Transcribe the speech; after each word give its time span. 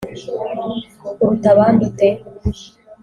uruta 1.21 1.47
abandi 1.53 1.81
ute? 1.89 2.07